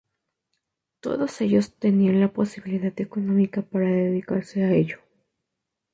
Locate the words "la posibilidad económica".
2.21-3.61